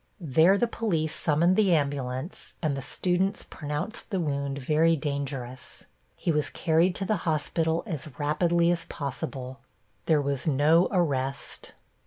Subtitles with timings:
[0.19, 5.85] There the police summoned the ambulance and the students pronounced the wound very dangerous.
[6.15, 9.59] He was carried to the hospital as rapidly as possible.
[10.07, 11.73] There was no arrest.